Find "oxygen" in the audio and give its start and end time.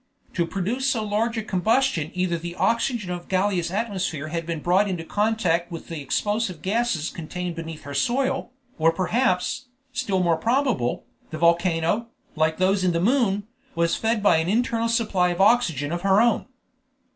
2.55-3.11, 15.39-15.91